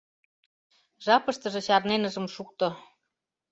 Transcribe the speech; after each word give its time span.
Жапыштыже 1.05 1.61
чарнен 1.67 2.01
ыжым 2.09 2.25
шукто. 2.35 2.67